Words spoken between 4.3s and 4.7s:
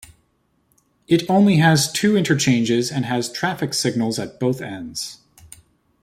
both